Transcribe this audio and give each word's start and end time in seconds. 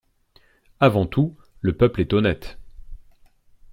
Avant 0.79 1.05
tout, 1.05 1.37
le 1.59 1.77
peuple 1.77 2.01
est 2.01 2.11
honnête! 2.13 2.57